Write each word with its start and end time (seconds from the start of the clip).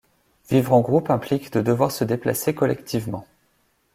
Vivre 0.49 0.73
en 0.73 0.81
groupe 0.81 1.11
implique 1.11 1.53
de 1.53 1.61
devoir 1.61 1.91
se 1.91 2.03
déplacer 2.03 2.55
collectivement. 2.55 3.27